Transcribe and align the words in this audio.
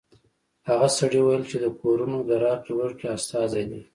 هغه 0.69 0.87
سړي 0.99 1.19
ویل 1.23 1.43
چې 1.51 1.57
د 1.63 1.65
کورونو 1.81 2.17
د 2.29 2.31
راکړې 2.45 2.73
ورکړې 2.77 3.07
استازی 3.17 3.63
دی 3.71 3.81